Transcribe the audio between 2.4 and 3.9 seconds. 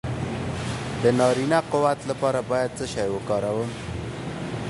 باید څه شی وکاروم؟